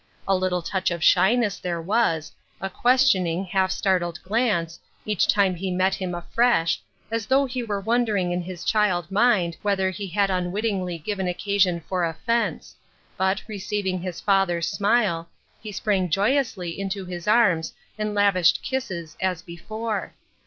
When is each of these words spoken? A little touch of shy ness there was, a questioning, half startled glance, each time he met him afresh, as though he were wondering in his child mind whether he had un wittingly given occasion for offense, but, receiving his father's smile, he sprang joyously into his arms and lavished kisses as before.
A 0.27 0.35
little 0.35 0.63
touch 0.63 0.89
of 0.89 1.03
shy 1.03 1.35
ness 1.35 1.59
there 1.59 1.79
was, 1.79 2.31
a 2.59 2.71
questioning, 2.71 3.45
half 3.45 3.69
startled 3.69 4.19
glance, 4.23 4.79
each 5.05 5.27
time 5.27 5.53
he 5.53 5.69
met 5.69 5.93
him 5.93 6.15
afresh, 6.15 6.81
as 7.11 7.27
though 7.27 7.45
he 7.45 7.61
were 7.61 7.79
wondering 7.79 8.31
in 8.31 8.41
his 8.41 8.63
child 8.63 9.11
mind 9.11 9.57
whether 9.61 9.91
he 9.91 10.07
had 10.07 10.31
un 10.31 10.51
wittingly 10.51 10.97
given 10.97 11.27
occasion 11.27 11.81
for 11.87 12.03
offense, 12.03 12.73
but, 13.15 13.43
receiving 13.47 14.01
his 14.01 14.19
father's 14.19 14.65
smile, 14.65 15.29
he 15.61 15.71
sprang 15.71 16.09
joyously 16.09 16.79
into 16.79 17.05
his 17.05 17.27
arms 17.27 17.71
and 17.95 18.15
lavished 18.15 18.63
kisses 18.63 19.15
as 19.21 19.43
before. 19.43 20.15